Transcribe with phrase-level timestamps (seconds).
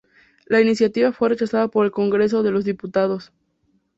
[0.47, 3.31] La iniciativa fue rechazada por el Congreso de los Diputados.